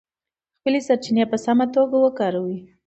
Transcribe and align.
خپلې 0.59 0.79
سرچینې 0.87 1.23
په 1.31 1.37
سمه 1.45 1.65
توګه 1.75 1.95
وکاروئ. 1.99 2.57